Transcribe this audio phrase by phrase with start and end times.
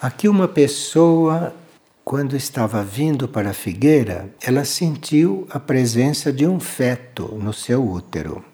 [0.00, 1.54] Aqui uma pessoa,
[2.04, 7.82] quando estava vindo para a figueira, ela sentiu a presença de um feto no seu
[7.82, 8.44] útero.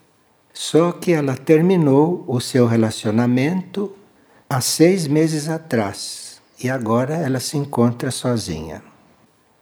[0.54, 3.92] Só que ela terminou o seu relacionamento
[4.48, 8.80] há seis meses atrás e agora ela se encontra sozinha.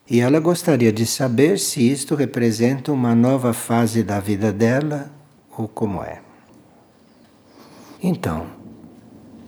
[0.08, 5.10] E ela gostaria de saber se isto representa uma nova fase da vida dela
[5.56, 6.20] ou como é.
[8.02, 8.59] Então,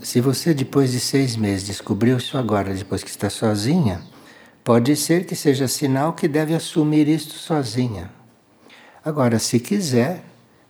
[0.02, 4.02] se você depois de seis meses descobriu isso agora, depois que está sozinha,
[4.64, 8.10] pode ser que seja sinal que deve assumir isto sozinha.
[9.04, 10.24] Agora, se quiser,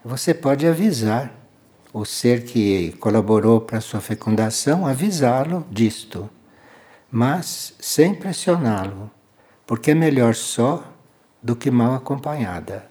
[0.04, 1.32] você pode avisar
[1.92, 6.28] o ser que colaborou para sua fecundação, avisá-lo disto,
[7.10, 9.10] mas sem pressioná-lo,
[9.66, 10.84] porque é melhor só
[11.42, 12.86] do que mal acompanhada,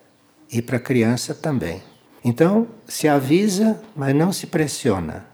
[0.51, 1.81] e para a criança também.
[2.23, 5.30] Então, se avisa, mas não se pressiona.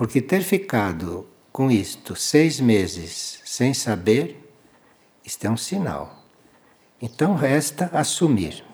[0.00, 4.50] Porque ter ficado com isto seis meses sem saber,
[5.22, 6.24] isto é um sinal.
[7.02, 8.64] Então resta assumir.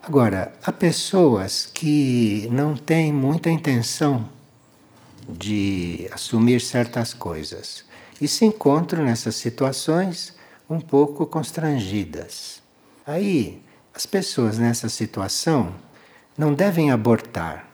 [0.00, 4.28] Agora, há pessoas que não têm muita intenção
[5.28, 7.84] de assumir certas coisas
[8.20, 10.36] e se encontram nessas situações
[10.70, 12.62] um pouco constrangidas.
[13.04, 13.60] Aí,
[13.92, 15.74] as pessoas nessa situação
[16.36, 17.67] não devem abortar,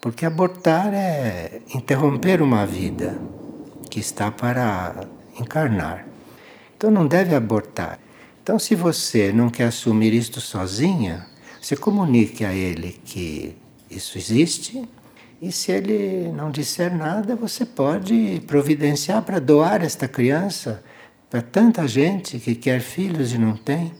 [0.00, 3.18] porque abortar é interromper uma vida
[3.90, 5.06] que está para
[5.38, 6.06] encarnar.
[6.76, 7.98] Então não deve abortar.
[8.42, 11.26] Então, se você não quer assumir isto sozinha,
[11.60, 13.54] você comunique a ele que
[13.90, 14.88] isso existe
[15.40, 20.82] e se ele não disser nada, você pode providenciar para doar esta criança
[21.28, 23.92] para tanta gente que quer filhos e não tem.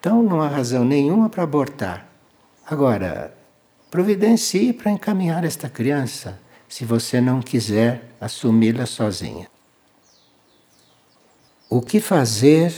[0.00, 2.08] Então não há razão nenhuma para abortar.
[2.66, 3.34] Agora,
[3.92, 9.46] providencie para encaminhar esta criança, se você não quiser assumi-la sozinha.
[11.68, 12.72] O que fazer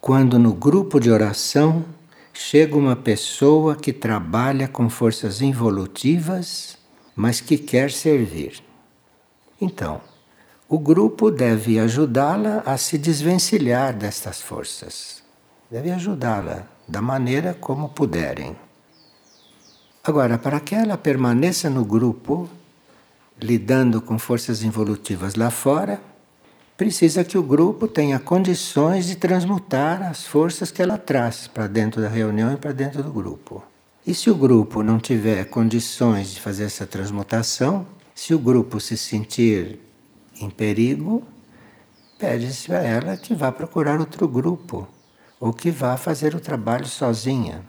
[0.00, 1.84] quando no grupo de oração
[2.32, 6.78] chega uma pessoa que trabalha com forças involutivas,
[7.16, 8.62] mas que quer servir?
[9.60, 10.00] Então,
[10.68, 15.24] o grupo deve ajudá-la a se desvencilhar destas forças.
[15.68, 18.56] Deve ajudá-la da maneira como puderem.
[20.06, 22.48] Agora, para que ela permaneça no grupo,
[23.42, 26.00] lidando com forças involutivas lá fora,
[26.76, 32.00] precisa que o grupo tenha condições de transmutar as forças que ela traz para dentro
[32.00, 33.64] da reunião e para dentro do grupo.
[34.06, 37.84] E se o grupo não tiver condições de fazer essa transmutação,
[38.14, 39.80] se o grupo se sentir
[40.40, 41.24] em perigo,
[42.16, 44.86] pede-se a ela que vá procurar outro grupo
[45.40, 47.60] ou que vá fazer o trabalho sozinha.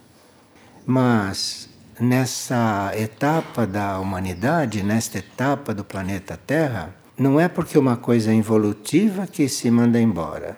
[0.86, 1.67] Mas
[2.00, 8.34] nessa etapa da humanidade, nesta etapa do planeta Terra, não é porque uma coisa é
[8.34, 10.58] involutiva que se manda embora.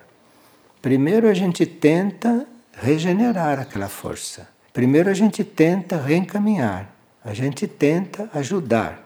[0.81, 4.47] Primeiro a gente tenta regenerar aquela força.
[4.73, 6.93] Primeiro a gente tenta reencaminhar.
[7.23, 9.05] A gente tenta ajudar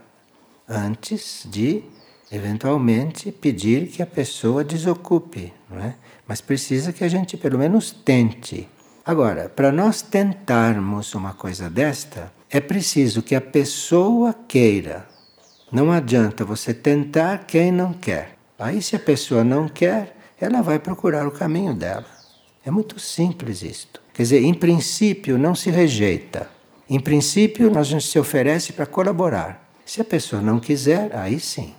[0.67, 1.83] antes de
[2.31, 5.95] eventualmente pedir que a pessoa desocupe, não é?
[6.27, 8.67] Mas precisa que a gente pelo menos tente
[9.06, 15.06] Agora, para nós tentarmos uma coisa desta, é preciso que a pessoa queira.
[15.69, 18.38] Não adianta você tentar quem não quer.
[18.58, 22.06] Aí, se a pessoa não quer, ela vai procurar o caminho dela.
[22.66, 24.00] É muito simples isto.
[24.13, 26.50] Quer dizer, em princípio, não se rejeita.
[26.90, 29.68] Em princípio, a gente se oferece para colaborar.
[29.86, 31.75] Se a pessoa não quiser, aí sim.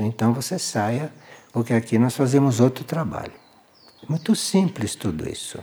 [0.00, 1.12] Então você saia,
[1.52, 3.34] porque aqui nós fazemos outro trabalho.
[4.08, 5.62] Muito simples tudo isso.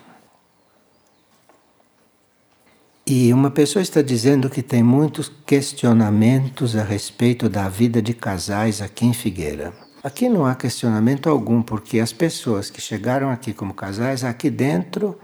[3.06, 8.82] E uma pessoa está dizendo que tem muitos questionamentos a respeito da vida de casais
[8.82, 9.74] aqui em Figueira.
[10.04, 15.18] Aqui não há questionamento algum, porque as pessoas que chegaram aqui como casais, aqui dentro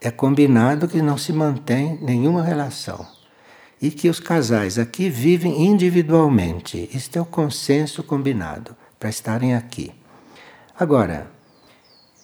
[0.00, 3.06] é combinado que não se mantém nenhuma relação.
[3.80, 6.90] E que os casais aqui vivem individualmente.
[6.92, 9.92] Isto é o consenso combinado para estarem aqui.
[10.78, 11.30] Agora,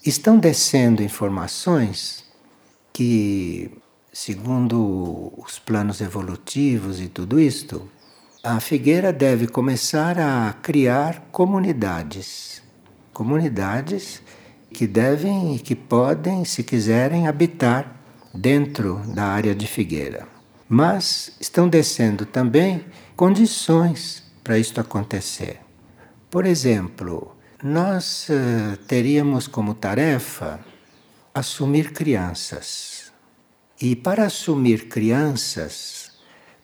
[0.04, 2.24] estão descendo informações
[2.92, 3.70] que
[4.20, 7.88] segundo os planos evolutivos e tudo isto,
[8.42, 12.60] a figueira deve começar a criar comunidades.
[13.12, 14.20] Comunidades
[14.72, 17.96] que devem e que podem, se quiserem, habitar
[18.34, 20.26] dentro da área de figueira.
[20.68, 22.84] Mas estão descendo também
[23.14, 25.60] condições para isto acontecer.
[26.28, 30.58] Por exemplo, nós uh, teríamos como tarefa
[31.32, 33.07] assumir crianças.
[33.80, 36.10] E para assumir crianças,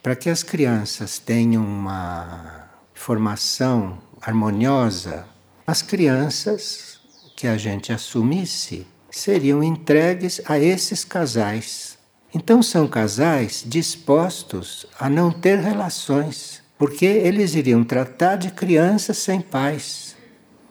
[0.03, 5.27] para que as crianças tenham uma formação harmoniosa
[5.67, 7.01] as crianças
[7.35, 11.97] que a gente assumisse seriam entregues a esses casais.
[12.35, 19.41] Então são casais dispostos a não ter relações, porque eles iriam tratar de crianças sem
[19.41, 20.15] pais,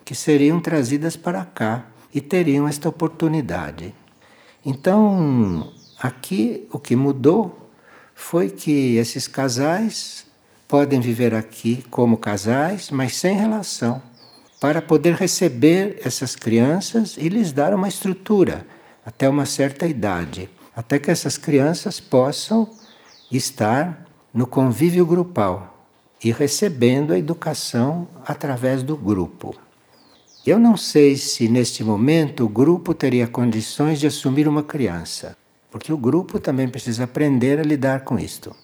[0.05, 3.95] que seriam trazidas para cá e teriam esta oportunidade.
[4.63, 7.69] Então, aqui o que mudou
[8.13, 10.25] foi que esses casais
[10.67, 14.01] podem viver aqui como casais, mas sem relação,
[14.59, 18.67] para poder receber essas crianças e lhes dar uma estrutura
[19.05, 22.69] até uma certa idade, até que essas crianças possam
[23.31, 25.87] estar no convívio grupal
[26.21, 29.55] e recebendo a educação através do grupo.
[30.45, 35.37] Eu não sei se neste momento o grupo teria condições de assumir uma criança,
[35.73, 38.55] porque o grupo também precisa aprender a lidar com isto.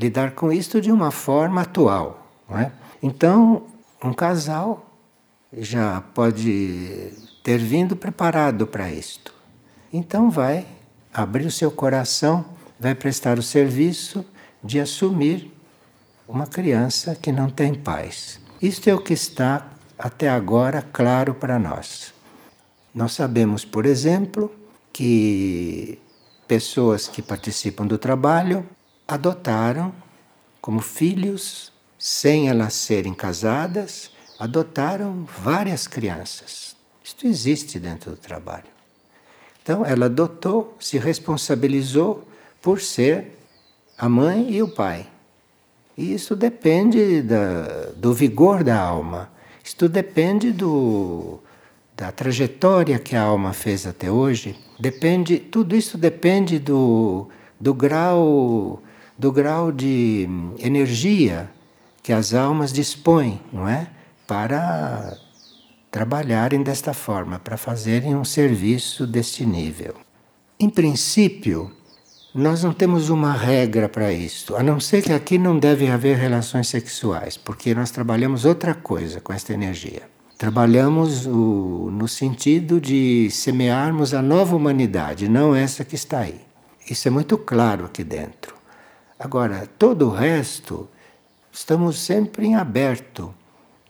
[0.00, 2.26] Lidar com isto de uma forma atual.
[2.48, 2.72] Não é?
[3.00, 3.62] Então,
[4.02, 4.84] um casal
[5.56, 7.12] já pode
[7.44, 9.32] ter vindo preparado para isto.
[9.92, 10.66] Então, vai
[11.14, 12.44] abrir o seu coração,
[12.80, 14.24] vai prestar o serviço
[14.60, 15.54] de assumir
[16.26, 18.40] uma criança que não tem pais.
[18.60, 22.12] Isto é o que está até agora claro para nós.
[22.92, 24.52] Nós sabemos, por exemplo,
[24.92, 25.96] que
[26.50, 28.68] pessoas que participam do trabalho
[29.06, 29.94] adotaram
[30.60, 36.74] como filhos, sem elas serem casadas, adotaram várias crianças.
[37.04, 38.66] Isto existe dentro do trabalho.
[39.62, 42.26] Então, ela adotou, se responsabilizou
[42.60, 43.38] por ser
[43.96, 45.06] a mãe e o pai.
[45.96, 49.30] E isso depende da, do vigor da alma.
[49.62, 51.38] Isto depende do,
[52.00, 54.56] da trajetória que a alma fez até hoje.
[54.78, 57.28] Depende, tudo isso depende do,
[57.60, 58.82] do grau
[59.18, 60.26] do grau de
[60.58, 61.50] energia
[62.02, 63.86] que as almas dispõem, não é?
[64.26, 65.14] Para
[65.90, 69.94] trabalharem desta forma, para fazerem um serviço deste nível.
[70.58, 71.70] Em princípio,
[72.34, 76.16] nós não temos uma regra para isso, a não ser que aqui não deve haver
[76.16, 80.19] relações sexuais, porque nós trabalhamos outra coisa com esta energia.
[80.40, 86.40] Trabalhamos o, no sentido de semearmos a nova humanidade, não essa que está aí.
[86.88, 88.54] Isso é muito claro aqui dentro.
[89.18, 90.88] Agora, todo o resto,
[91.52, 93.34] estamos sempre em aberto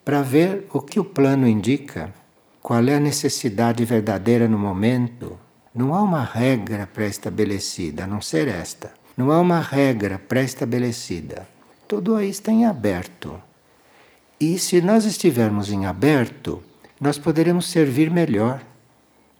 [0.04, 2.12] para ver o que o plano indica,
[2.60, 5.38] qual é a necessidade verdadeira no momento
[5.72, 8.92] não há uma regra pré-estabelecida, a não ser esta.
[9.16, 11.46] Não há uma regra pré-estabelecida.
[11.86, 13.40] Tudo aí está em aberto.
[14.40, 16.62] E se nós estivermos em aberto,
[16.98, 18.62] nós poderemos servir melhor,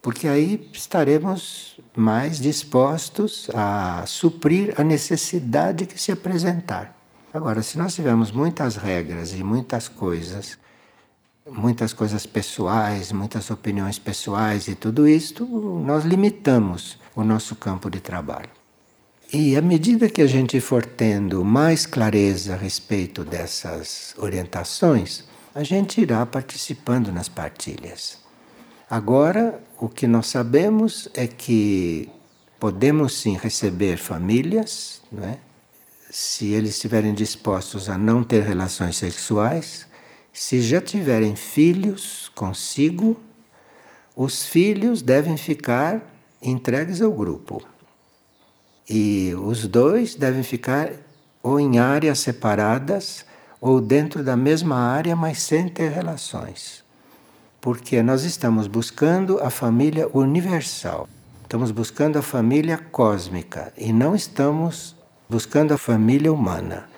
[0.02, 6.94] porque aí estaremos mais dispostos a suprir a necessidade que se apresentar.
[7.32, 10.58] Agora, se nós tivermos muitas regras e muitas coisas
[11.48, 15.44] muitas coisas pessoais, muitas opiniões pessoais e tudo isto,
[15.84, 18.59] nós limitamos o nosso campo de trabalho.
[19.32, 25.22] E à medida que a gente for tendo mais clareza a respeito dessas orientações,
[25.54, 28.18] a gente irá participando nas partilhas.
[28.90, 32.08] Agora, o que nós sabemos é que
[32.58, 35.36] podemos sim receber famílias, é?
[36.10, 39.86] se eles estiverem dispostos a não ter relações sexuais,
[40.32, 43.16] se já tiverem filhos consigo,
[44.16, 46.02] os filhos devem ficar
[46.42, 47.62] entregues ao grupo.
[48.92, 50.90] E os dois devem ficar
[51.40, 53.24] ou em áreas separadas
[53.60, 56.82] ou dentro da mesma área, mas sem ter relações.
[57.60, 61.08] Porque nós estamos buscando a família universal.
[61.44, 64.96] Estamos buscando a família cósmica e não estamos
[65.28, 66.88] buscando a família humana.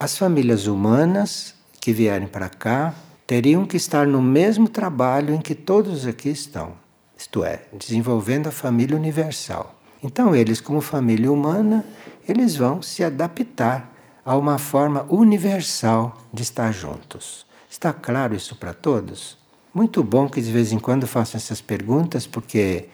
[0.00, 2.94] As famílias humanas que vierem para cá
[3.26, 6.72] teriam que estar no mesmo trabalho em que todos aqui estão,
[7.18, 9.81] isto é, desenvolvendo a família universal.
[10.02, 11.84] Então, eles, como família humana,
[12.28, 13.92] eles vão se adaptar
[14.24, 17.46] a uma forma universal de estar juntos.
[17.70, 19.38] Está claro isso para todos?
[19.72, 22.88] Muito bom que de vez em quando façam essas perguntas, porque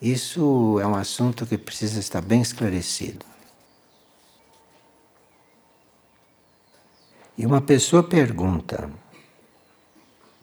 [0.00, 3.26] isso é um assunto que precisa estar bem esclarecido.
[7.36, 8.90] E uma pessoa pergunta: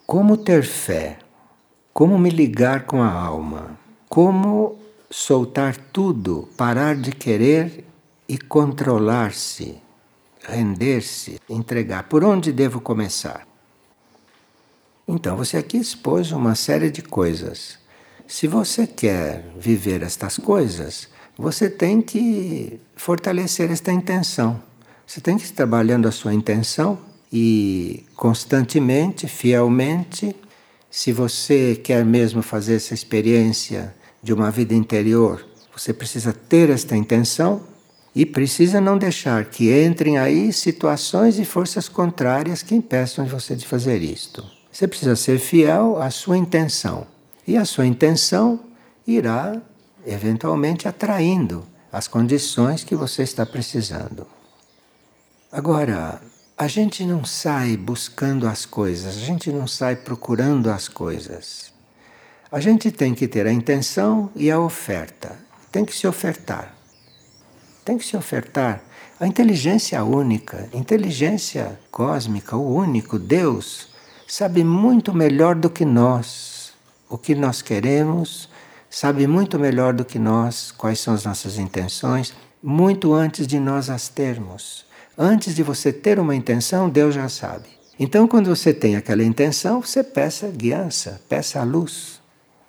[0.06, 1.20] como ter fé?
[1.94, 3.78] Como me ligar com a alma?
[4.08, 4.78] Como
[5.10, 7.86] soltar tudo, parar de querer
[8.28, 9.82] e controlar-se,
[10.44, 12.04] render-se, entregar?
[12.04, 13.48] Por onde devo começar?
[15.08, 17.80] Então, você aqui expôs uma série de coisas.
[18.28, 24.62] Se você quer viver estas coisas, você tem que fortalecer esta intenção.
[25.08, 27.00] Você tem que ir trabalhando a sua intenção
[27.34, 30.36] e constantemente, fielmente,
[30.92, 35.46] Se você quer mesmo fazer essa experiência de uma vida interior,
[35.76, 37.62] você precisa ter esta intenção
[38.14, 43.56] e precisa não deixar que entrem aí situações e forças contrárias que impeçam de você
[43.56, 44.44] de fazer isto.
[44.72, 47.08] Você precisa ser fiel à sua intenção.
[47.48, 48.60] E a sua intenção
[49.08, 49.62] irá
[50.06, 54.28] eventualmente atraindo as condições que você está precisando.
[55.52, 56.22] Agora,
[56.58, 61.69] a gente não sai buscando as coisas, a gente não sai procurando as coisas.
[62.52, 65.36] A gente tem que ter a intenção e a oferta.
[65.72, 66.76] Tem que se ofertar.
[67.86, 68.82] Tem que se ofertar.
[69.20, 73.90] A inteligência única, inteligência cósmica, o único Deus,
[74.28, 76.60] sabe muito melhor do que nós
[77.10, 78.48] o que nós queremos,
[78.90, 83.90] sabe muito melhor do que nós quais são as nossas intenções, muito antes de nós
[83.90, 84.86] as termos.
[85.18, 87.68] Antes de você ter uma intenção, Deus já sabe.
[88.00, 92.19] Então, quando você tem aquela intenção, você peça guiança, peça a luz,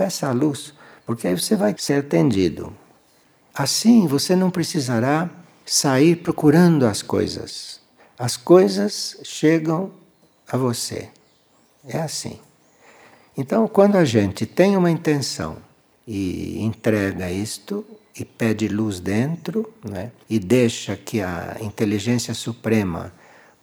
[0.00, 0.72] peça a luz,
[1.04, 2.74] porque aí você vai ser atendido.
[3.54, 5.28] Assim, você não precisará
[5.66, 7.80] sair procurando as coisas.
[8.18, 9.90] As coisas chegam
[10.50, 11.10] a você.
[11.86, 12.40] É assim.
[13.36, 15.58] Então, quando a gente tem uma intenção
[16.08, 17.84] e entrega isto,
[18.18, 20.12] e pede luz dentro, né?
[20.30, 23.12] e deixa que a inteligência suprema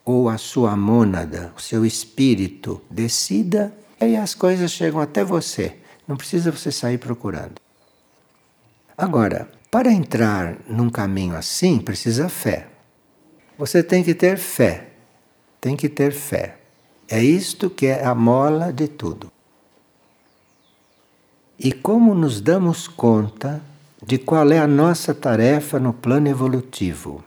[0.06, 5.77] ou a sua mônada, o seu espírito, decida, aí as coisas chegam até você.
[6.08, 7.56] Não precisa você sair procurando.
[8.98, 12.68] Agora, para entrar num caminho assim, precisa fé.
[13.58, 14.90] Você tem que ter fé.
[15.60, 16.58] Tem que ter fé.
[17.10, 19.32] É isto que é a mola de tudo.
[21.60, 23.62] E como nos damos conta
[24.06, 27.24] de qual é a nossa tarefa no plano evolutivo.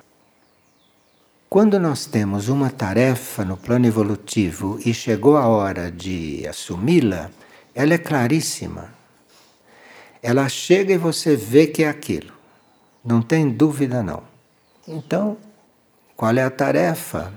[1.49, 7.31] Quando nós temos uma tarefa no plano evolutivo e chegou a hora de assumi-la,
[7.81, 8.93] ela é claríssima.
[10.23, 12.33] Ela chega e você vê que é aquilo.
[13.03, 14.23] Não tem dúvida, não.
[14.87, 15.39] Então,
[16.15, 17.33] qual é a tarefa?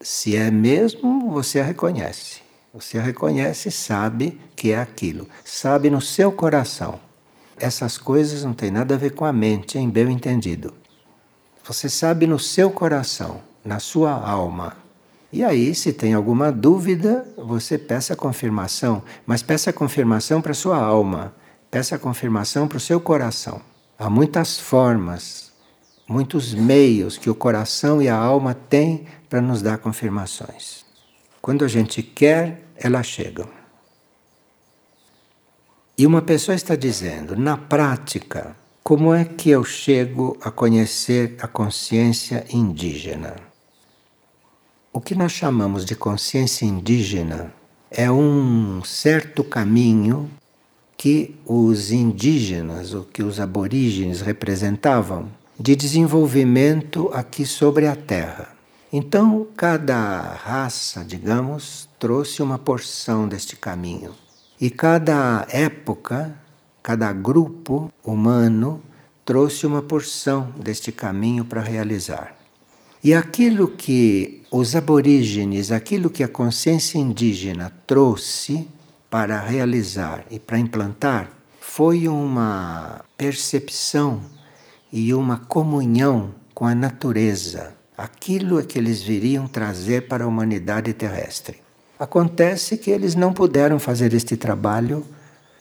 [0.00, 2.40] Se é mesmo, você a reconhece.
[2.72, 5.28] Você a reconhece e sabe que é aquilo.
[5.44, 6.98] Sabe no seu coração.
[7.58, 10.72] Essas coisas não têm nada a ver com a mente, em bem entendido.
[11.62, 14.83] Você sabe no seu coração, na sua alma.
[15.34, 21.34] E aí, se tem alguma dúvida, você peça confirmação, mas peça confirmação para sua alma,
[21.68, 23.60] peça confirmação para o seu coração.
[23.98, 25.52] Há muitas formas,
[26.08, 30.84] muitos meios que o coração e a alma têm para nos dar confirmações.
[31.42, 33.48] Quando a gente quer, elas chegam.
[35.98, 41.48] E uma pessoa está dizendo, na prática, como é que eu chego a conhecer a
[41.48, 43.43] consciência indígena?
[44.96, 47.52] O que nós chamamos de consciência indígena
[47.90, 50.30] é um certo caminho
[50.96, 58.50] que os indígenas, ou que os aborígenes representavam, de desenvolvimento aqui sobre a Terra.
[58.92, 64.14] Então, cada raça, digamos, trouxe uma porção deste caminho.
[64.60, 66.38] E cada época,
[66.80, 68.80] cada grupo humano
[69.24, 72.33] trouxe uma porção deste caminho para realizar.
[73.04, 78.66] E aquilo que os aborígenes, aquilo que a consciência indígena trouxe
[79.10, 81.28] para realizar e para implantar,
[81.60, 84.22] foi uma percepção
[84.90, 87.74] e uma comunhão com a natureza.
[87.94, 91.58] Aquilo é que eles viriam trazer para a humanidade terrestre.
[91.98, 95.04] Acontece que eles não puderam fazer este trabalho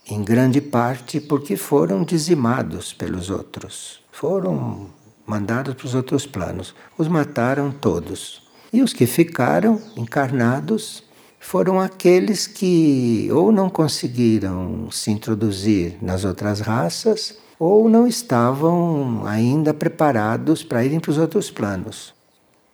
[0.10, 4.00] em grande parte porque foram dizimados pelos outros.
[4.14, 6.76] Foram mandados para os outros planos.
[6.98, 8.42] Os mataram todos.
[8.72, 11.04] E os que ficaram encarnados
[11.40, 19.74] foram aqueles que ou não conseguiram se introduzir nas outras raças ou não estavam ainda
[19.74, 22.14] preparados para irem para os outros planos.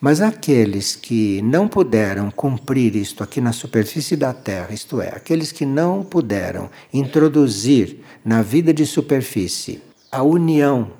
[0.00, 5.52] Mas aqueles que não puderam cumprir isto aqui na superfície da Terra, isto é, aqueles
[5.52, 10.92] que não puderam introduzir na vida de superfície a união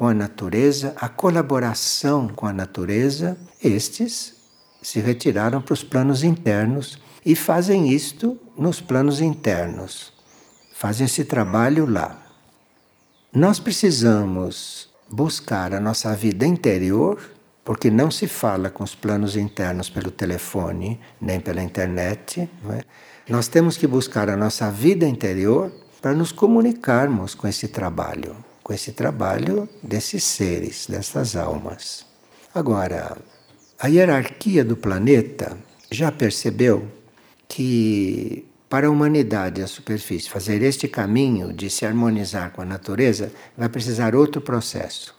[0.00, 4.34] com a natureza, a colaboração com a natureza, estes
[4.80, 10.10] se retiraram para os planos internos e fazem isto nos planos internos.
[10.72, 12.18] Fazem esse trabalho lá.
[13.30, 17.20] Nós precisamos buscar a nossa vida interior
[17.62, 22.48] porque não se fala com os planos internos pelo telefone, nem pela internet.
[22.70, 22.84] É?
[23.28, 28.34] Nós temos que buscar a nossa vida interior para nos comunicarmos com esse trabalho,
[28.70, 32.06] com esse trabalho desses seres, dessas almas.
[32.54, 33.18] Agora,
[33.80, 35.58] a hierarquia do planeta
[35.90, 36.86] já percebeu
[37.48, 43.32] que para a humanidade, a superfície, fazer este caminho de se harmonizar com a natureza,
[43.58, 45.16] vai precisar outro processo,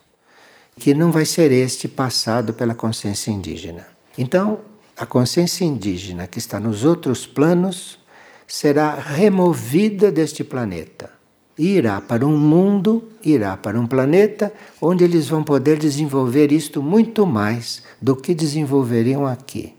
[0.79, 3.86] que não vai ser este passado pela consciência indígena.
[4.17, 4.62] Então,
[4.96, 8.00] a consciência indígena que está nos outros planos
[8.48, 11.21] será removida deste planeta.
[11.63, 14.51] Irá para um mundo, irá para um planeta
[14.82, 19.75] onde eles vão poder desenvolver isto muito mais do que desenvolveriam aqui.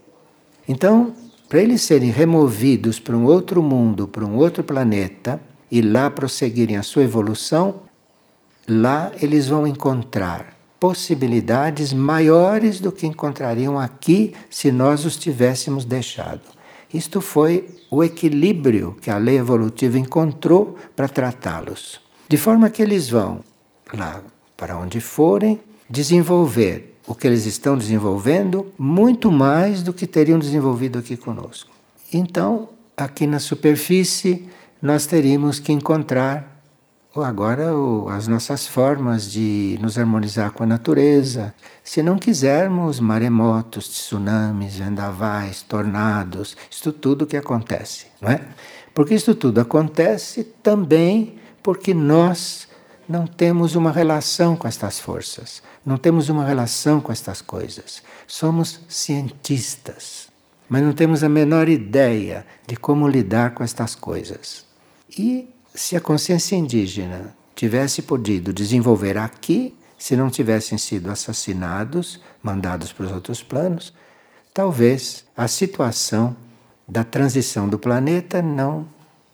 [0.69, 1.13] Então,
[1.49, 6.77] para eles serem removidos para um outro mundo, para um outro planeta, e lá prosseguirem
[6.77, 7.81] a sua evolução,
[8.69, 16.62] lá eles vão encontrar possibilidades maiores do que encontrariam aqui se nós os tivéssemos deixado.
[16.93, 22.01] Isto foi o equilíbrio que a lei evolutiva encontrou para tratá-los.
[22.29, 23.41] De forma que eles vão
[23.93, 24.23] lá
[24.57, 30.99] para onde forem desenvolver o que eles estão desenvolvendo muito mais do que teriam desenvolvido
[30.99, 31.71] aqui conosco.
[32.13, 34.49] Então, aqui na superfície,
[34.81, 36.62] nós teríamos que encontrar
[37.21, 37.73] agora
[38.17, 41.53] as nossas formas de nos harmonizar com a natureza.
[41.85, 48.41] Se não quisermos maremotos, tsunamis, vendavais, tornados, isso tudo que acontece, não é?
[48.95, 52.67] Porque isso tudo acontece também porque nós
[53.07, 58.03] não temos uma relação com estas forças, não temos uma relação com estas coisas.
[58.27, 60.29] Somos cientistas,
[60.67, 64.65] mas não temos a menor ideia de como lidar com estas coisas.
[65.11, 72.93] E se a consciência indígena tivesse podido desenvolver aqui, se não tivessem sido assassinados, mandados
[72.93, 73.93] para os outros planos,
[74.53, 76.37] talvez a situação
[76.87, 78.87] da transição do planeta não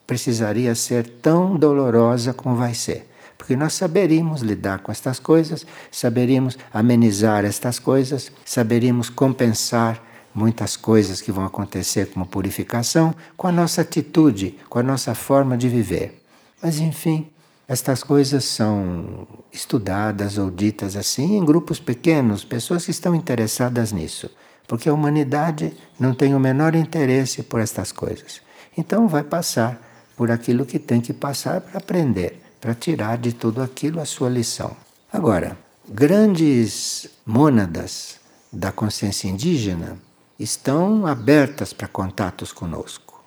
[0.06, 6.58] precisaria ser tão dolorosa como vai ser porque nós saberíamos lidar com estas coisas, saberíamos
[6.74, 10.02] amenizar estas coisas, saberíamos compensar
[10.34, 15.56] muitas coisas que vão acontecer como purificação com a nossa atitude, com a nossa forma
[15.56, 16.20] de viver.
[16.62, 17.28] Mas enfim,
[17.66, 24.30] estas coisas são estudadas ou ditas assim em grupos pequenos, pessoas que estão interessadas nisso,
[24.66, 28.40] porque a humanidade não tem o menor interesse por estas coisas.
[28.76, 29.80] Então vai passar
[30.16, 34.28] por aquilo que tem que passar para aprender para tirar de tudo aquilo a sua
[34.28, 34.76] lição.
[35.12, 35.56] Agora,
[35.88, 38.18] grandes mônadas
[38.52, 39.98] da consciência indígena
[40.38, 43.22] estão abertas para contatos conosco,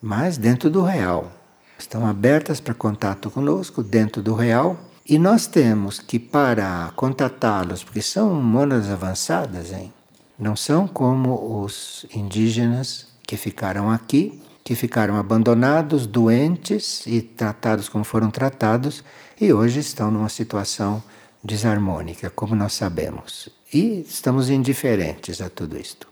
[0.00, 1.32] mas dentro do real.
[1.80, 8.02] Estão abertas para contato conosco dentro do real e nós temos que, para contatá-los, porque
[8.02, 9.92] são mônadas avançadas, hein?
[10.38, 18.04] não são como os indígenas que ficaram aqui que ficaram abandonados, doentes e tratados como
[18.04, 19.02] foram tratados,
[19.40, 21.02] e hoje estão numa situação
[21.42, 23.48] desarmônica, como nós sabemos.
[23.72, 26.06] E estamos indiferentes a tudo isto.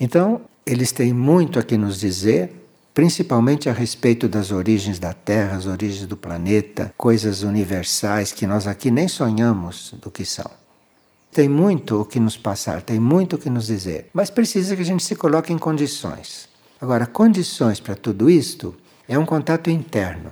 [0.00, 2.63] Então, eles têm muito a que nos dizer,
[2.94, 8.68] principalmente a respeito das origens da Terra, as origens do planeta, coisas universais que nós
[8.68, 10.48] aqui nem sonhamos do que são.
[11.32, 14.82] Tem muito o que nos passar, tem muito o que nos dizer, mas precisa que
[14.82, 16.48] a gente se coloque em condições.
[16.80, 18.74] Agora, condições para tudo isto
[19.08, 20.30] é um contato interno.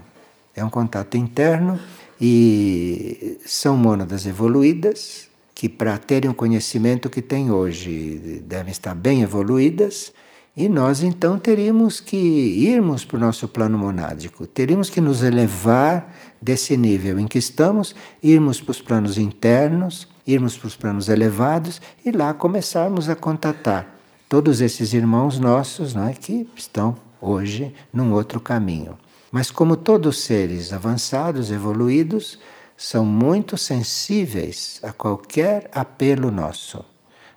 [0.55, 1.81] É um contato interno
[2.21, 9.23] e são mônadas evoluídas que, para terem o conhecimento que têm hoje, devem estar bem
[9.23, 10.13] evoluídas.
[10.55, 16.15] E nós então teríamos que irmos para o nosso plano monádico, teríamos que nos elevar
[16.43, 21.81] desse nível em que estamos, irmos para os planos internos, irmos para os planos elevados
[22.05, 28.13] e lá começarmos a contatar todos esses irmãos nossos não é, que estão hoje num
[28.13, 28.99] outro caminho.
[29.31, 32.39] Mas, como todos seres avançados, evoluídos,
[32.75, 36.85] são muito sensíveis a qualquer apelo nosso.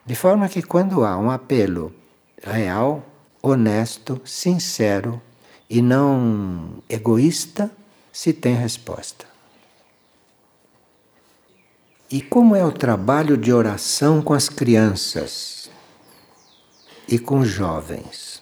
[0.05, 1.93] De forma que, quando há um apelo
[2.45, 3.03] real,
[3.41, 5.21] honesto, sincero
[5.69, 7.71] e não egoísta,
[8.13, 9.25] se tem resposta.
[12.09, 15.55] E como é o trabalho de oração com as crianças?
[17.07, 18.41] e com jovens.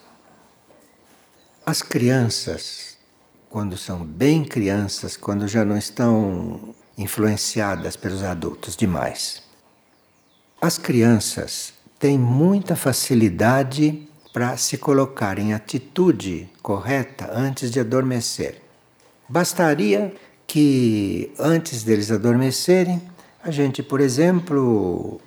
[1.65, 2.97] As crianças,
[3.49, 9.41] quando são bem crianças, quando já não estão influenciadas pelos adultos demais,
[10.61, 18.61] as crianças têm muita facilidade para se colocar em atitude correta antes de adormecer.
[19.29, 20.13] Bastaria
[20.45, 23.01] que antes deles adormecerem,
[23.41, 25.21] a gente, por exemplo,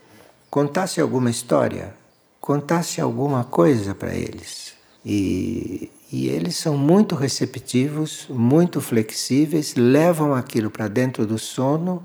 [0.50, 1.94] contasse alguma história
[2.38, 4.74] contasse alguma coisa para eles.
[5.02, 12.04] E, e eles são muito receptivos, muito flexíveis, levam aquilo para dentro do sono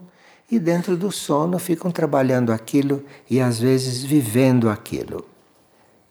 [0.51, 5.25] e dentro do sono ficam trabalhando aquilo e às vezes vivendo aquilo.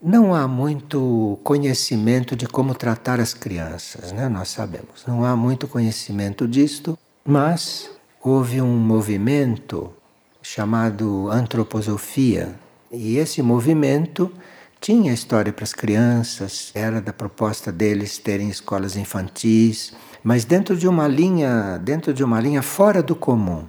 [0.02, 4.30] Não há muito conhecimento de como tratar as crianças, né?
[4.30, 5.04] nós sabemos.
[5.06, 7.90] Não há muito conhecimento disto, mas
[8.22, 9.92] houve um movimento
[10.40, 12.54] chamado antroposofia,
[12.90, 14.32] e esse movimento
[14.80, 19.92] tinha história para as crianças, era da proposta deles terem escolas infantis,
[20.24, 23.66] mas dentro de uma linha, dentro de uma linha fora do comum.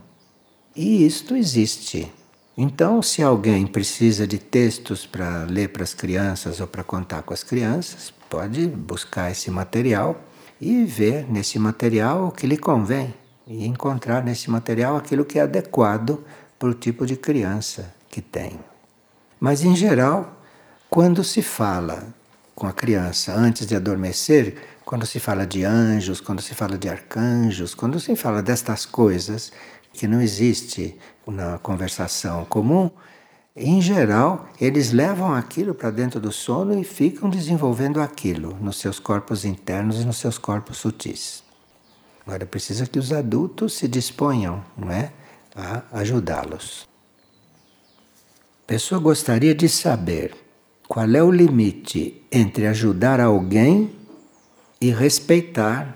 [0.75, 2.12] E isto existe.
[2.57, 7.34] Então, se alguém precisa de textos para ler para as crianças ou para contar com
[7.34, 10.21] as crianças, pode buscar esse material
[10.60, 13.13] e ver nesse material o que lhe convém
[13.47, 16.23] e encontrar nesse material aquilo que é adequado
[16.57, 18.60] para o tipo de criança que tem.
[19.39, 20.38] Mas, em geral,
[20.89, 22.13] quando se fala
[22.53, 24.55] com a criança antes de adormecer,
[24.86, 29.51] quando se fala de anjos, quando se fala de arcanjos, quando se fala destas coisas
[29.93, 32.89] que não existe na conversação comum,
[33.56, 38.97] em geral, eles levam aquilo para dentro do sono e ficam desenvolvendo aquilo nos seus
[38.97, 41.43] corpos internos e nos seus corpos sutis.
[42.25, 45.12] Agora precisa que os adultos se disponham, não é,
[45.54, 46.88] a ajudá-los.
[48.63, 50.34] A pessoa gostaria de saber
[50.88, 53.93] qual é o limite entre ajudar alguém
[54.80, 55.95] e respeitar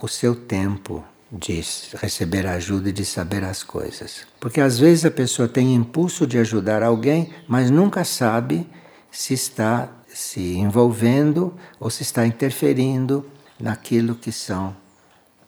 [0.00, 1.64] o seu tempo, de
[1.94, 4.26] receber ajuda e de saber as coisas.
[4.38, 8.68] Porque às vezes a pessoa tem impulso de ajudar alguém, mas nunca sabe
[9.10, 13.26] se está se envolvendo ou se está interferindo
[13.58, 14.76] naquilo que são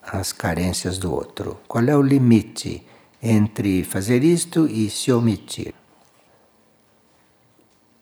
[0.02, 1.58] as carências do outro.
[1.68, 2.86] Qual é o limite
[3.22, 5.74] entre fazer isto e se omitir?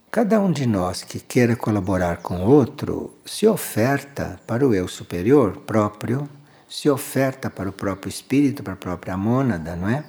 [0.09, 5.57] Cada um de nós que queira colaborar com outro se oferta para o eu superior
[5.59, 6.29] próprio
[6.73, 10.03] se oferta para o próprio espírito, para a própria mônada, não é?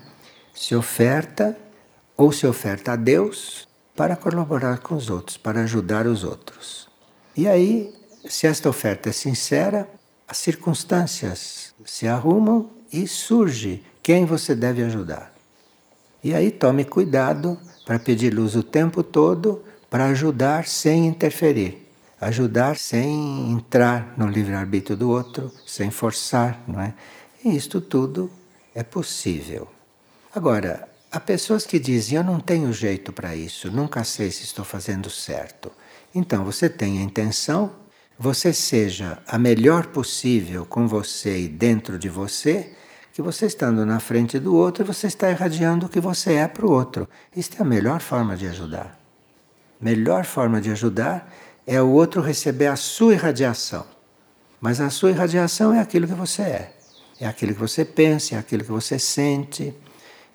[0.53, 1.57] Se oferta
[2.15, 6.87] ou se oferta a Deus para colaborar com os outros, para ajudar os outros.
[7.35, 7.93] E aí,
[8.29, 9.89] se esta oferta é sincera,
[10.25, 15.33] as circunstâncias se arrumam e surge quem você deve ajudar.
[16.23, 21.82] E aí tome cuidado para pedir luz o tempo todo para ajudar sem interferir
[22.25, 26.93] ajudar sem entrar no livre-arbítrio do outro, sem forçar, não é?
[27.43, 28.31] E isto tudo
[28.73, 29.67] é possível.
[30.33, 34.65] Agora, há pessoas que dizem: Eu não tenho jeito para isso, nunca sei se estou
[34.65, 35.71] fazendo certo.
[36.15, 37.71] Então, você tem a intenção,
[38.17, 42.73] você seja a melhor possível com você e dentro de você,
[43.11, 46.65] que você estando na frente do outro, você está irradiando o que você é para
[46.65, 47.07] o outro.
[47.35, 48.99] Isto é a melhor forma de ajudar.
[49.79, 51.31] Melhor forma de ajudar
[51.65, 53.85] é o outro receber a sua irradiação.
[54.59, 56.73] Mas a sua irradiação é aquilo que você é,
[57.19, 59.73] é aquilo que você pensa, é aquilo que você sente.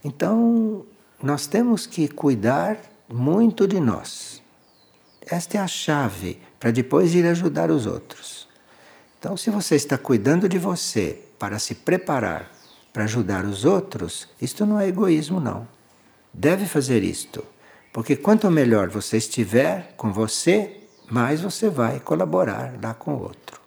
[0.05, 0.85] Então,
[1.23, 4.43] nós temos que cuidar muito de nós.
[5.27, 8.49] Esta é a chave para depois ir ajudar os outros.
[9.19, 12.59] Então, se você está cuidando de você para se preparar
[12.93, 15.69] para ajudar os outros, isto não é egoísmo, não.
[16.33, 17.45] Deve fazer isto,
[17.93, 20.78] porque quanto melhor você estiver com você,
[21.11, 23.61] mais você vai colaborar lá com o outro.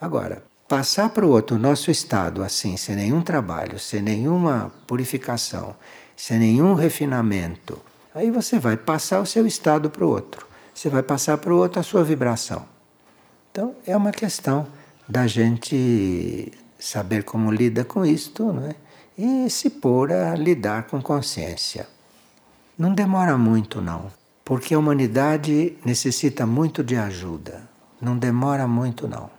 [0.00, 5.76] Agora, passar para o outro o nosso estado assim, sem nenhum trabalho, sem nenhuma purificação,
[6.16, 7.80] sem nenhum refinamento,
[8.14, 10.46] aí você vai passar o seu estado para o outro.
[10.74, 12.64] Você vai passar para o outro a sua vibração.
[13.50, 14.66] Então, é uma questão
[15.06, 18.74] da gente saber como lida com isto, não é?
[19.16, 21.86] E se pôr a lidar com consciência.
[22.78, 24.10] Não demora muito, não.
[24.44, 27.68] Porque a humanidade necessita muito de ajuda.
[28.00, 29.30] Não demora muito, não.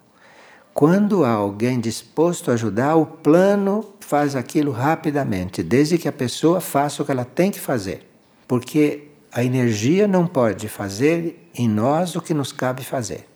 [0.73, 6.59] Quando há alguém disposto a ajudar, o plano faz aquilo rapidamente, desde que a pessoa
[6.59, 8.09] faça o que ela tem que fazer.
[8.47, 13.27] Porque a energia não pode fazer em nós o que nos cabe fazer.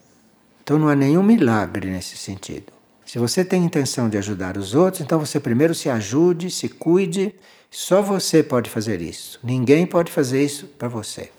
[0.63, 2.73] Então não há nenhum milagre nesse sentido.
[3.05, 7.33] Se você tem intenção de ajudar os outros, então você primeiro se ajude, se cuide.
[7.71, 9.39] Só você pode fazer isso.
[9.43, 11.29] Ninguém pode fazer isso para você.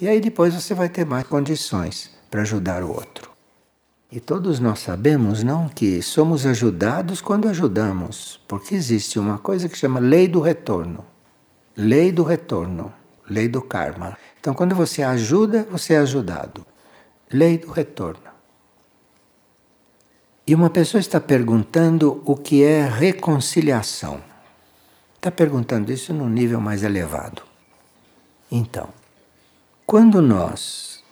[0.00, 3.30] E aí depois você vai ter mais condições para ajudar o outro.
[4.10, 9.76] E todos nós sabemos, não, que somos ajudados quando ajudamos, porque existe uma coisa que
[9.76, 11.04] chama lei do retorno.
[11.76, 12.92] Lei do retorno,
[13.28, 14.16] lei do karma.
[14.40, 16.66] Então, quando você ajuda, você é ajudado.
[17.30, 18.30] Lei do retorno.
[20.46, 24.20] E uma pessoa está perguntando o que é reconciliação.
[25.14, 27.42] Está perguntando isso num nível mais elevado.
[28.50, 28.88] Então,
[29.90, 31.02] quando nós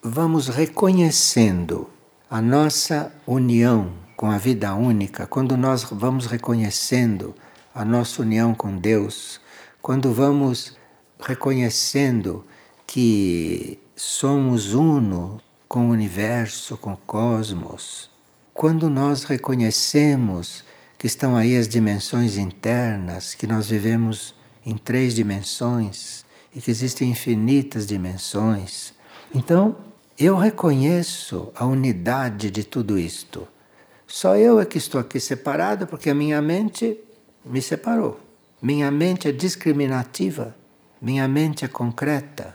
[0.00, 1.90] vamos reconhecendo
[2.30, 7.34] a nossa união com a vida única, quando nós vamos reconhecendo
[7.74, 9.40] a nossa união com Deus,
[9.82, 10.76] quando vamos
[11.18, 12.44] reconhecendo
[12.86, 18.08] que somos uno com o universo, com o cosmos,
[18.54, 20.62] quando nós reconhecemos
[20.96, 27.10] que estão aí as dimensões internas, que nós vivemos em três dimensões e que existem
[27.10, 28.92] infinitas dimensões,
[29.34, 29.76] então
[30.18, 33.46] eu reconheço a unidade de tudo isto.
[34.06, 36.98] Só eu é que estou aqui separado porque a minha mente
[37.44, 38.20] me separou.
[38.60, 40.54] Minha mente é discriminativa,
[41.00, 42.54] minha mente é concreta,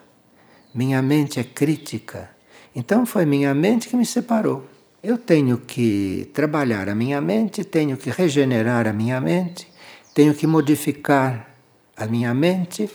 [0.74, 2.30] minha mente é crítica.
[2.76, 4.68] Então foi minha mente que me separou.
[5.02, 9.68] Eu tenho que trabalhar a minha mente, tenho que regenerar a minha mente,
[10.14, 11.56] tenho que modificar
[11.96, 12.90] a minha mente.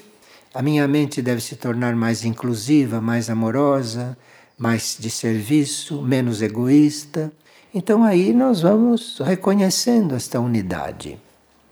[0.53, 4.19] A minha mente deve se tornar mais inclusiva, mais amorosa,
[4.59, 7.33] mais de serviço, menos egoísta.
[7.73, 11.19] Então aí nós vamos reconhecendo esta unidade.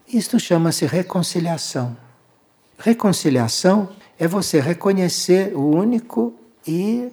[0.06, 1.96] Isto chama-se reconciliação.
[2.78, 6.32] Reconciliação é você reconhecer o único
[6.64, 7.08] e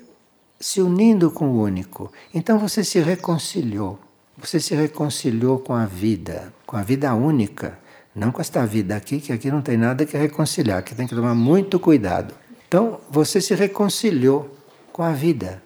[0.59, 2.11] se unindo com o único.
[2.31, 3.99] Então você se reconciliou.
[4.37, 7.79] Você se reconciliou com a vida, com a vida única,
[8.15, 11.13] não com esta vida aqui, que aqui não tem nada que reconciliar, que tem que
[11.13, 12.33] tomar muito cuidado.
[12.67, 14.49] Então você se reconciliou
[14.93, 15.61] com a vida.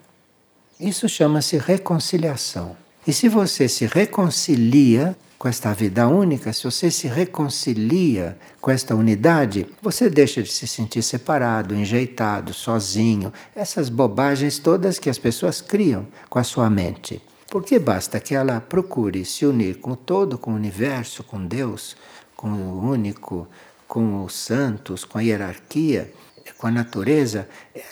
[0.80, 2.76] Isso chama-se reconciliação.
[3.06, 8.94] E se você se reconcilia com esta vida única, se você se reconcilia com esta
[8.94, 15.62] unidade, você deixa de se sentir separado, enjeitado, sozinho, essas bobagens todas que as pessoas
[15.62, 17.22] criam com a sua mente.
[17.50, 21.96] Porque basta que ela procure se unir com o todo, com o universo, com Deus,
[22.40, 23.46] com o único,
[23.86, 26.10] com os santos, com a hierarquia,
[26.58, 27.50] com a natureza,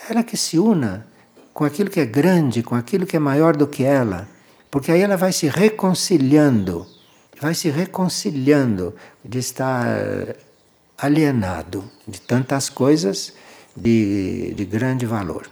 [0.10, 1.06] ela que se una
[1.54, 4.26] com aquilo que é grande, com aquilo que é maior do que ela,
[4.72, 6.88] porque aí ela vai se reconciliando
[7.42, 10.36] vai se reconciliando de estar
[10.98, 13.34] alienado de tantas coisas
[13.76, 15.50] de, de grande valor.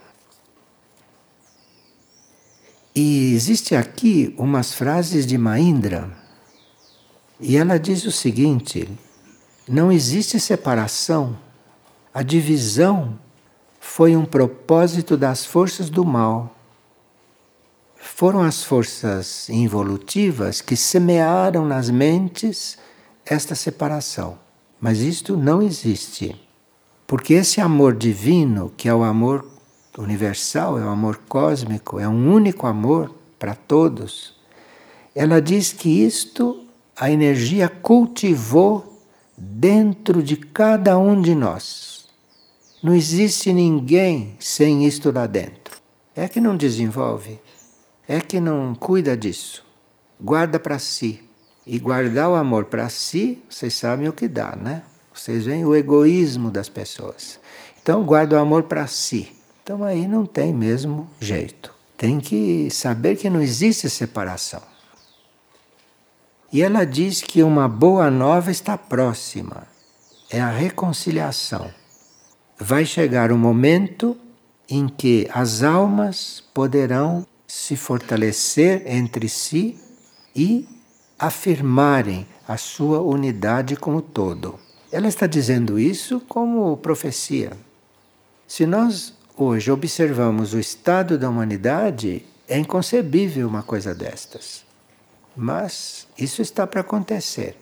[2.96, 6.10] E existe aqui umas frases de Maindra,
[7.40, 8.90] e ela diz o seguinte:
[9.68, 11.38] não existe separação,
[12.14, 13.18] a divisão
[13.80, 16.56] foi um propósito das forças do mal
[18.06, 22.78] foram as forças involutivas que semearam nas mentes
[23.26, 24.38] esta separação.
[24.80, 26.40] Mas isto não existe.
[27.08, 29.46] Porque esse amor divino, que é o amor
[29.98, 34.36] universal, é o amor cósmico, é um único amor para todos,
[35.14, 36.65] ela diz que isto
[36.98, 39.02] a energia cultivou
[39.38, 42.06] dentro de cada um de nós.
[42.84, 45.76] Não existe ninguém sem isto lá dentro.
[46.16, 47.40] É que não desenvolve
[48.08, 49.66] é que não cuida disso.
[50.20, 51.22] Guarda para si.
[51.66, 54.84] E guardar o amor para si, vocês sabem o que dá, né?
[55.12, 57.40] Vocês veem o egoísmo das pessoas.
[57.82, 59.36] Então, guarda o amor para si.
[59.64, 61.74] Então, aí não tem mesmo jeito.
[61.98, 64.62] Tem que saber que não existe separação.
[66.56, 69.68] E ela diz que uma boa nova está próxima.
[70.30, 71.70] É a reconciliação.
[72.58, 74.16] Vai chegar o momento
[74.70, 79.78] em que as almas poderão se fortalecer entre si
[80.34, 80.66] e
[81.20, 84.58] afirmarem a sua unidade como todo.
[84.90, 87.52] Ela está dizendo isso como profecia.
[88.48, 94.65] Se nós hoje observamos o estado da humanidade, é inconcebível uma coisa destas.
[95.36, 97.58] Mas isso está para acontecer.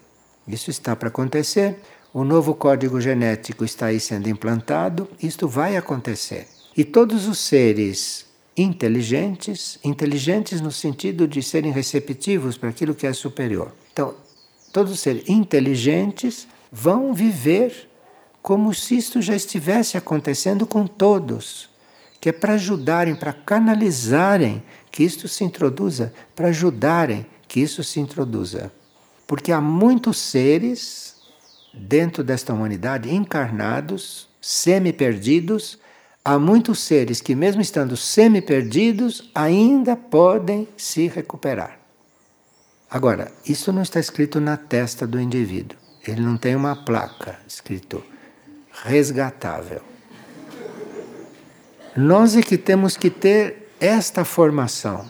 [0.48, 1.80] Isso está para acontecer.
[2.14, 5.10] O novo código genético está aí sendo implantado.
[5.22, 6.48] Isto vai acontecer.
[6.76, 13.14] E todos os seres inteligentes, inteligentes no sentido de serem receptivos para aquilo que é
[13.14, 13.72] superior.
[13.92, 14.14] Então,
[14.72, 17.90] todos os seres inteligentes vão viver
[18.42, 21.70] como se isto já estivesse acontecendo com todos,
[22.20, 28.00] que é para ajudarem, para canalizarem que isto se introduza, para ajudarem que isso se
[28.00, 28.72] introduza.
[29.28, 31.18] Porque há muitos seres
[31.72, 35.78] dentro desta humanidade encarnados, semi-perdidos,
[36.26, 41.78] há muitos seres que, mesmo estando semi-perdidos, ainda podem se recuperar.
[42.90, 45.78] Agora, isso não está escrito na testa do indivíduo.
[46.08, 48.04] Ele não tem uma placa escrito
[48.84, 49.84] resgatável.
[51.96, 55.08] Nós é que temos que ter esta formação.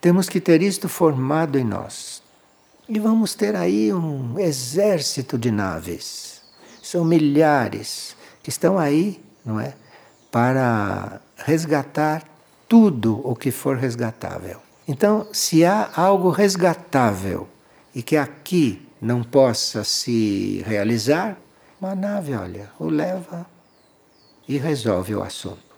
[0.00, 2.22] Temos que ter isto formado em nós.
[2.88, 6.42] E vamos ter aí um exército de naves.
[6.82, 9.74] São milhares que estão aí, não é?
[10.30, 12.22] para resgatar
[12.68, 14.60] tudo o que for resgatável.
[14.86, 17.48] Então, se há algo resgatável
[17.94, 21.36] e que aqui não possa se realizar,
[21.80, 23.46] uma nave, olha, o leva
[24.46, 25.70] e resolve o assunto.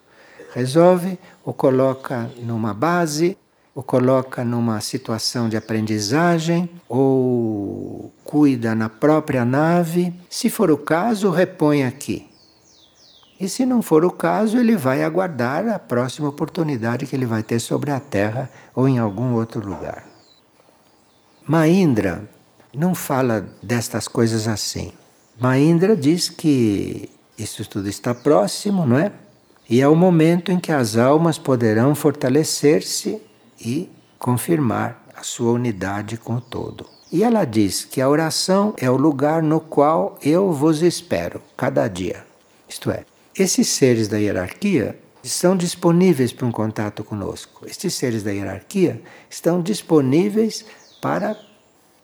[0.53, 3.39] resolve, o coloca numa base,
[3.75, 10.13] o coloca numa situação de aprendizagem, ou cuida na própria nave.
[10.29, 12.29] Se for o caso, repõe aqui.
[13.41, 17.43] E se não for o caso, ele vai aguardar a próxima oportunidade que ele vai
[17.43, 20.05] ter sobre a Terra ou em algum outro lugar.
[21.45, 22.29] Maindra
[22.73, 24.93] não fala destas coisas assim.
[25.41, 29.11] Maindra diz que isso tudo está próximo, não é?
[29.69, 33.21] E é o momento em que as almas poderão fortalecer-se
[33.65, 36.87] e confirmar a sua unidade com o todo.
[37.11, 41.87] E ela diz que a oração é o lugar no qual eu vos espero cada
[41.87, 42.25] dia.
[42.69, 43.05] Isto é,
[43.39, 47.67] esses seres da hierarquia estão disponíveis para um contato conosco.
[47.67, 50.65] Estes seres da hierarquia estão disponíveis
[51.01, 51.37] para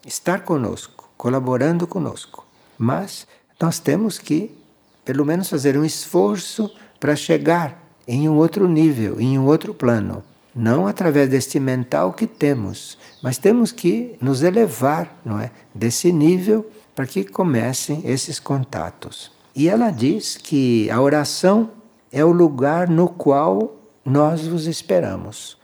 [0.05, 2.45] estar conosco, colaborando conosco.
[2.77, 3.27] Mas
[3.59, 4.55] nós temos que,
[5.03, 10.23] pelo menos, fazer um esforço para chegar em um outro nível, em um outro plano.
[10.59, 16.69] Não através deste mental que temos, mas temos que nos elevar não é, desse nível
[16.93, 19.31] para que comecem esses contatos.
[19.55, 21.69] E ela diz que a oração
[22.11, 25.57] é o lugar no qual nós vos esperamos.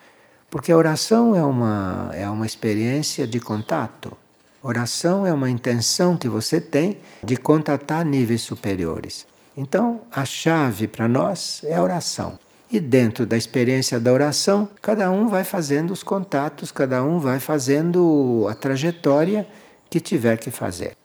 [0.49, 4.15] Porque a oração é uma, é uma experiência de contato.
[4.63, 9.27] Oração é uma intenção que você tem de contatar níveis superiores.
[9.57, 12.39] Então, a chave para nós é a oração.
[12.71, 17.39] E dentro da experiência da oração, cada um vai fazendo os contatos, cada um vai
[17.39, 19.47] fazendo a trajetória
[19.89, 20.97] que tiver que fazer.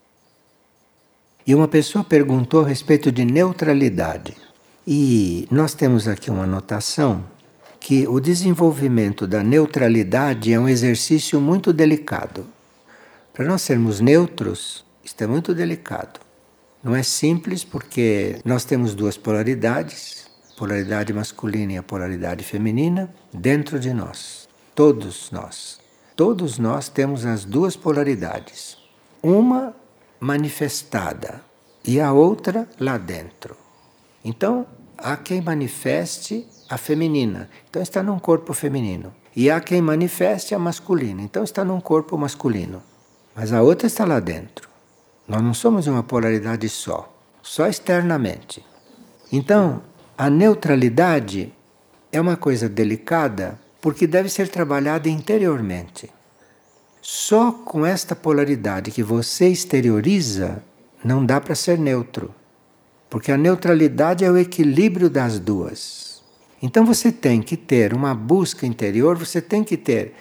[1.46, 4.36] E uma pessoa perguntou a respeito de neutralidade.
[4.86, 7.24] E nós temos aqui uma anotação
[7.78, 12.46] que o desenvolvimento da neutralidade é um exercício muito delicado.
[13.32, 16.20] Para nós sermos neutros, isto é muito delicado.
[16.82, 20.19] Não é simples porque nós temos duas polaridades,
[20.60, 24.46] polaridade masculina e a polaridade feminina, dentro de nós.
[24.74, 25.80] Todos nós.
[26.14, 28.76] Todos nós temos as duas polaridades.
[29.22, 29.74] Uma
[30.20, 31.40] manifestada
[31.82, 33.56] e a outra lá dentro.
[34.22, 34.66] Então,
[34.98, 39.14] há quem manifeste a feminina, então está num corpo feminino.
[39.34, 42.82] E há quem manifeste a masculina, então está num corpo masculino.
[43.34, 44.68] Mas a outra está lá dentro.
[45.26, 47.10] Nós não somos uma polaridade só,
[47.42, 48.62] só externamente.
[49.32, 49.82] Então,
[50.20, 51.50] a neutralidade
[52.12, 56.10] é uma coisa delicada porque deve ser trabalhada interiormente.
[57.00, 60.62] Só com esta polaridade que você exterioriza,
[61.02, 62.34] não dá para ser neutro.
[63.08, 66.22] Porque a neutralidade é o equilíbrio das duas.
[66.60, 70.12] Então você tem que ter uma busca interior, você tem que ter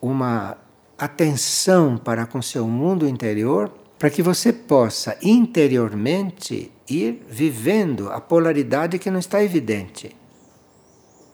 [0.00, 0.56] uma
[0.96, 3.68] atenção para com seu mundo interior,
[4.04, 10.14] para que você possa interiormente ir vivendo a polaridade que não está evidente.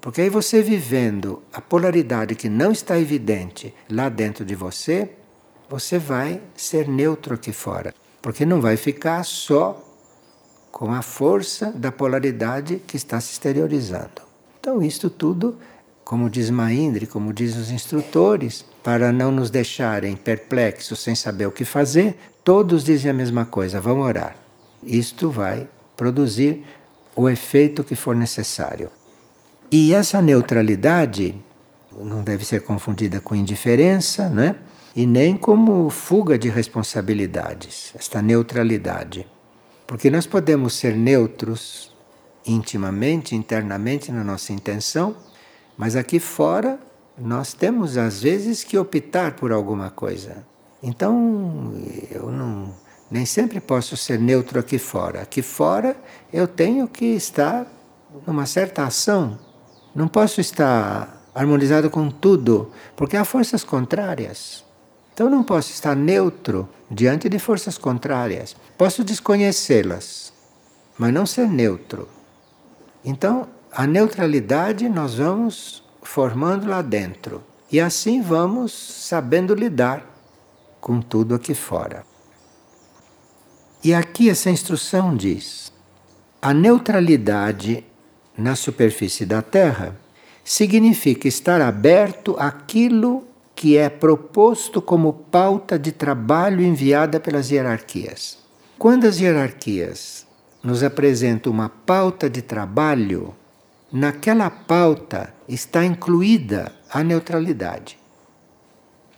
[0.00, 5.10] Porque aí você vivendo a polaridade que não está evidente lá dentro de você,
[5.68, 7.92] você vai ser neutro aqui fora.
[8.22, 9.84] Porque não vai ficar só
[10.70, 14.22] com a força da polaridade que está se exteriorizando.
[14.60, 15.58] Então, isto tudo,
[16.04, 21.52] como diz Maindri, como diz os instrutores, para não nos deixarem perplexos sem saber o
[21.52, 22.16] que fazer,
[22.50, 24.34] todos dizem a mesma coisa: vamos orar.
[24.82, 26.64] Isto vai produzir
[27.14, 28.90] o efeito que for necessário.
[29.70, 31.40] E essa neutralidade
[31.96, 34.56] não deve ser confundida com indiferença, né?
[34.96, 39.28] E nem como fuga de responsabilidades, esta neutralidade.
[39.86, 41.94] Porque nós podemos ser neutros
[42.44, 45.14] intimamente, internamente na nossa intenção,
[45.78, 46.80] mas aqui fora
[47.16, 50.49] nós temos às vezes que optar por alguma coisa.
[50.82, 51.72] Então,
[52.10, 52.74] eu não
[53.10, 55.22] nem sempre posso ser neutro aqui fora.
[55.22, 55.96] Aqui fora
[56.32, 57.66] eu tenho que estar
[58.26, 59.38] numa certa ação
[59.94, 64.64] não posso estar harmonizado com tudo, porque há forças contrárias.
[65.12, 68.54] Então não posso estar neutro diante de forças contrárias.
[68.78, 70.32] Posso desconhecê-las,
[70.96, 72.08] mas não ser neutro.
[73.04, 77.42] Então, a neutralidade nós vamos formando lá dentro.
[77.70, 80.06] E assim vamos sabendo lidar
[80.80, 82.04] com tudo aqui fora.
[83.82, 85.72] E aqui essa instrução diz:
[86.42, 87.84] a neutralidade
[88.36, 89.96] na superfície da Terra
[90.42, 93.24] significa estar aberto àquilo
[93.54, 98.38] que é proposto como pauta de trabalho enviada pelas hierarquias.
[98.78, 100.26] Quando as hierarquias
[100.62, 103.34] nos apresentam uma pauta de trabalho,
[103.92, 107.99] naquela pauta está incluída a neutralidade.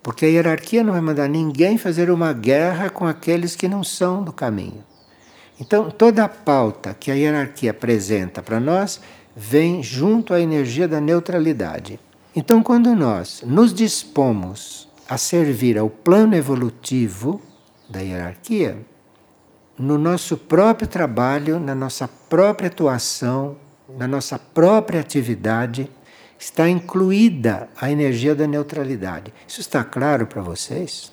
[0.03, 4.23] Porque a hierarquia não vai mandar ninguém fazer uma guerra com aqueles que não são
[4.23, 4.83] do caminho.
[5.61, 9.01] Então, toda a pauta que a hierarquia apresenta para nós
[9.37, 12.01] vem junto à energia da neutralidade.
[12.35, 17.41] Então, quando nós nos dispomos a servir ao plano evolutivo
[17.89, 18.79] da hierarquia,
[19.79, 23.57] no nosso próprio trabalho, na nossa própria atuação,
[23.99, 25.91] na nossa própria atividade,
[26.43, 29.33] está incluída a energia da neutralidade.
[29.47, 31.13] Isso está claro para vocês?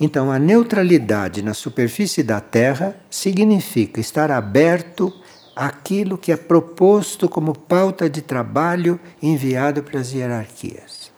[0.00, 5.14] Então, a neutralidade na superfície da Terra significa estar aberto
[5.54, 11.12] àquilo que é proposto como pauta de trabalho enviado para as hierarquias.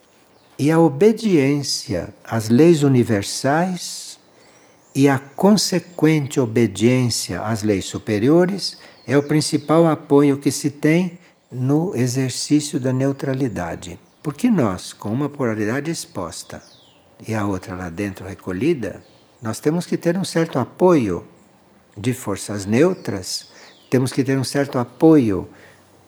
[0.58, 4.18] E a obediência às leis universais
[4.94, 8.76] e a consequente obediência às leis superiores
[9.06, 11.18] é o principal apoio que se tem
[11.52, 13.98] no exercício da neutralidade.
[14.22, 16.62] Porque nós, com uma polaridade exposta
[17.26, 19.02] e a outra lá dentro recolhida,
[19.40, 21.26] nós temos que ter um certo apoio
[21.96, 23.50] de forças neutras,
[23.90, 25.48] temos que ter um certo apoio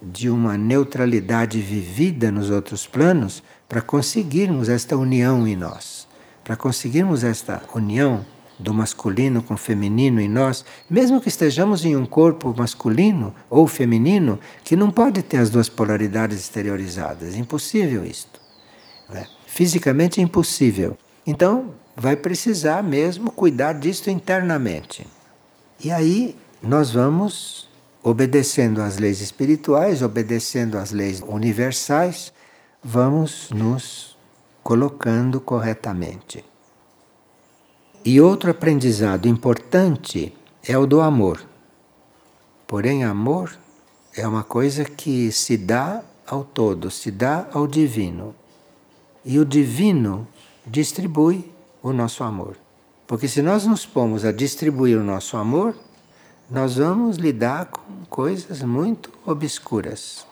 [0.00, 6.06] de uma neutralidade vivida nos outros planos para conseguirmos esta união em nós,
[6.42, 8.24] para conseguirmos esta união
[8.58, 13.66] do masculino com o feminino em nós, mesmo que estejamos em um corpo masculino ou
[13.66, 17.36] feminino, que não pode ter as duas polaridades exteriorizadas.
[17.36, 18.40] Impossível isto.
[19.08, 19.26] Né?
[19.46, 20.96] Fisicamente é impossível.
[21.26, 25.06] Então, vai precisar mesmo cuidar disto internamente.
[25.82, 27.68] E aí nós vamos
[28.02, 32.32] obedecendo às leis espirituais, obedecendo às leis universais,
[32.82, 34.16] vamos nos
[34.62, 36.44] colocando corretamente.
[38.04, 40.30] E outro aprendizado importante
[40.62, 41.40] é o do amor.
[42.66, 43.56] Porém, amor
[44.14, 48.34] é uma coisa que se dá ao todo, se dá ao divino.
[49.24, 50.28] E o divino
[50.66, 51.50] distribui
[51.82, 52.58] o nosso amor.
[53.06, 55.74] Porque se nós nos pomos a distribuir o nosso amor,
[56.50, 60.26] nós vamos lidar com coisas muito obscuras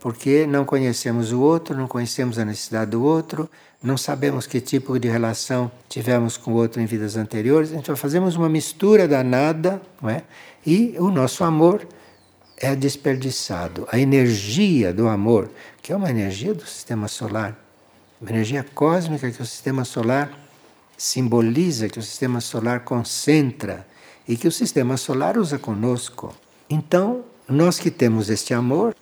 [0.00, 3.50] porque não conhecemos o outro, não conhecemos a necessidade do outro,
[3.82, 8.36] não sabemos que tipo de relação tivemos com o outro em vidas anteriores, então fazemos
[8.36, 10.22] uma mistura danada, não é?
[10.66, 11.86] E o nosso amor
[12.56, 13.86] é desperdiçado.
[13.90, 15.50] A energia do amor,
[15.82, 17.56] que é uma energia do sistema solar,
[18.20, 20.30] uma energia cósmica que o sistema solar
[20.96, 23.86] simboliza, que o sistema solar concentra
[24.26, 26.34] e que o sistema solar usa conosco.
[26.68, 28.96] Então, nós que temos este amor,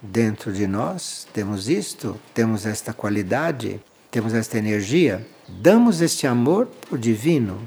[0.00, 3.80] dentro de nós, temos isto, temos esta qualidade,
[4.10, 7.58] temos esta energia, damos este amor para o divino,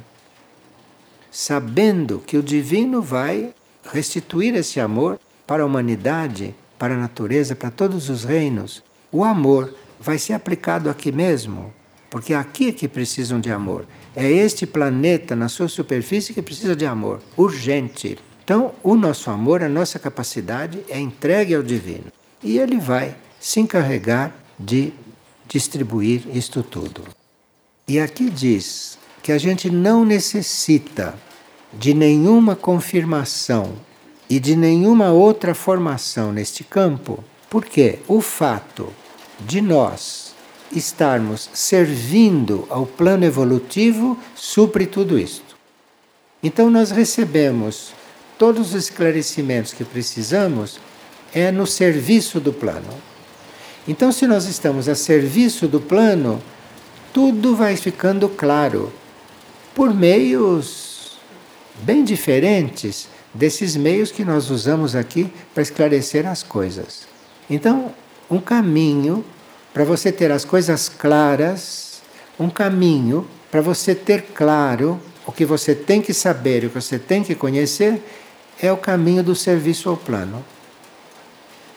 [1.31, 3.53] sabendo que o divino vai
[3.91, 8.83] restituir esse amor para a humanidade, para a natureza, para todos os reinos.
[9.11, 11.73] O amor vai ser aplicado aqui mesmo,
[12.09, 13.85] porque aqui é que precisam de amor.
[14.15, 18.17] É este planeta na sua superfície que precisa de amor, urgente.
[18.43, 22.11] Então, o nosso amor, a nossa capacidade é entregue ao divino
[22.43, 24.93] e ele vai se encarregar de
[25.47, 27.03] distribuir isto tudo.
[27.87, 31.17] E aqui diz que a gente não necessita
[31.73, 33.73] de nenhuma confirmação
[34.29, 38.93] e de nenhuma outra formação neste campo, porque o fato
[39.39, 40.35] de nós
[40.71, 45.57] estarmos servindo ao plano evolutivo supre tudo isto.
[46.43, 47.91] Então nós recebemos
[48.37, 50.79] todos os esclarecimentos que precisamos
[51.33, 52.89] é no serviço do plano.
[53.87, 56.41] Então, se nós estamos a serviço do plano,
[57.13, 58.91] tudo vai ficando claro
[59.73, 61.17] por meios
[61.81, 67.07] bem diferentes desses meios que nós usamos aqui para esclarecer as coisas.
[67.49, 67.93] Então,
[68.29, 69.23] um caminho
[69.73, 72.01] para você ter as coisas claras,
[72.39, 76.99] um caminho para você ter claro o que você tem que saber, o que você
[76.99, 78.01] tem que conhecer,
[78.61, 80.43] é o caminho do serviço ao plano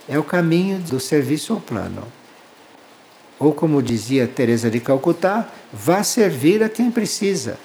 [0.09, 2.03] é o caminho do serviço ao plano.
[3.38, 7.59] Ou como dizia Teresa de Calcutá, vá servir a quem precisa.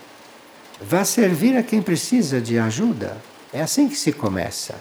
[0.81, 3.17] Vá servir a quem precisa de ajuda.
[3.51, 4.75] É assim que se começa.